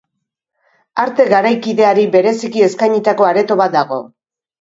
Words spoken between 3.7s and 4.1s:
dago.